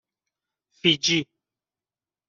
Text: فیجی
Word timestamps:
فیجی 0.81 1.25